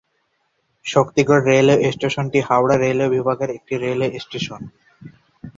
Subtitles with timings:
[0.85, 4.61] Shaktigarh railway স্টেশনটি Howrah railway বিভাগের একটি রেলওয়ে স্টেশন।